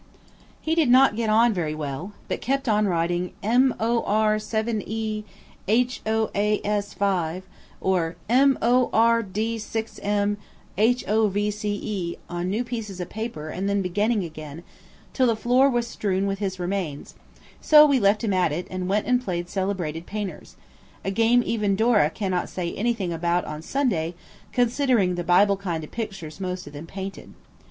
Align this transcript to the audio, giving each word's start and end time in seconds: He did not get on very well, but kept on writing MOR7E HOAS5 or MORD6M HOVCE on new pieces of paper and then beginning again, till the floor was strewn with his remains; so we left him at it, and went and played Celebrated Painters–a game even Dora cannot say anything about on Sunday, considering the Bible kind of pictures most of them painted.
He 0.59 0.73
did 0.73 0.89
not 0.89 1.15
get 1.15 1.29
on 1.29 1.53
very 1.53 1.75
well, 1.75 2.13
but 2.27 2.41
kept 2.41 2.67
on 2.67 2.87
writing 2.87 3.33
MOR7E 3.43 5.23
HOAS5 5.69 7.43
or 7.79 8.15
MORD6M 8.27 10.37
HOVCE 11.07 12.17
on 12.27 12.49
new 12.49 12.63
pieces 12.63 12.99
of 12.99 13.09
paper 13.11 13.49
and 13.49 13.69
then 13.69 13.81
beginning 13.83 14.23
again, 14.23 14.63
till 15.13 15.27
the 15.27 15.35
floor 15.35 15.69
was 15.69 15.85
strewn 15.85 16.25
with 16.25 16.39
his 16.39 16.59
remains; 16.59 17.13
so 17.61 17.85
we 17.85 17.99
left 17.99 18.23
him 18.23 18.33
at 18.33 18.51
it, 18.51 18.65
and 18.71 18.89
went 18.89 19.05
and 19.05 19.23
played 19.23 19.47
Celebrated 19.47 20.07
Painters–a 20.07 21.11
game 21.11 21.43
even 21.45 21.75
Dora 21.75 22.09
cannot 22.09 22.49
say 22.49 22.73
anything 22.73 23.13
about 23.13 23.45
on 23.45 23.61
Sunday, 23.61 24.15
considering 24.51 25.13
the 25.13 25.23
Bible 25.23 25.57
kind 25.57 25.83
of 25.83 25.91
pictures 25.91 26.39
most 26.39 26.65
of 26.65 26.73
them 26.73 26.87
painted. 26.87 27.31